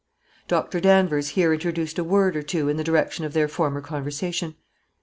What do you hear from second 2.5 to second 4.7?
in the direction of their former conversation.